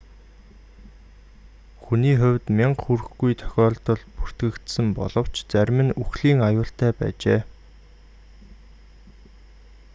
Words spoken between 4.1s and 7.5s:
бүртгэгдсэн боловч зарим нь үхлийн аюултай байжээ